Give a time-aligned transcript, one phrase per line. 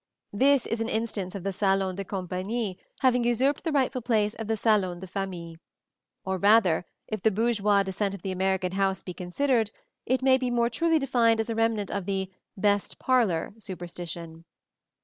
[0.33, 4.47] This is an instance of the salon de compagnie having usurped the rightful place of
[4.47, 5.57] the salon de famille;
[6.25, 9.69] or rather, if the bourgeois descent of the American house be considered,
[10.07, 14.43] it may be more truly defined as a remnant of the "best parlor" superstition.